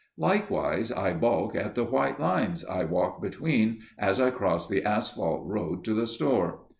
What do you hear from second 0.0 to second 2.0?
Likewise I balk at the